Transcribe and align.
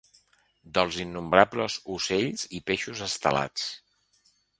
Dels 0.77 0.95
innombrables 1.03 1.75
ocells 1.97 2.47
i 2.61 2.61
peixos 2.71 3.05
estelats. 3.09 3.67